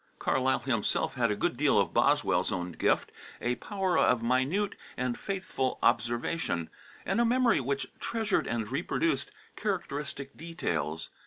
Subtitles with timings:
[0.17, 5.15] Carlyle himself had a good deal of Boswell's own gift, a power of minute and
[5.15, 6.71] faithful observation,
[7.05, 11.11] and a memory which treasured and reproduced characteristic details.